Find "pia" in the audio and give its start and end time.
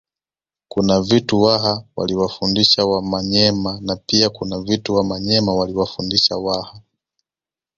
3.95-4.29